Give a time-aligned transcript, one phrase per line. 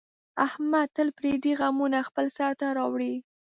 [0.45, 3.15] احمد تل پردي غمونه خپل سر ته راوړي.